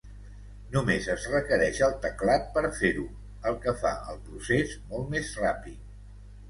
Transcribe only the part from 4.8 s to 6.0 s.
molt més ràpid.